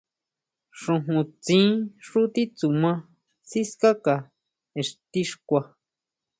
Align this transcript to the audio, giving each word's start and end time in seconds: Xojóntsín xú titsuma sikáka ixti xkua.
Xojóntsín 0.81 1.67
xú 2.07 2.21
titsuma 2.33 2.93
sikáka 3.49 4.15
ixti 4.81 5.21
xkua. 5.31 5.61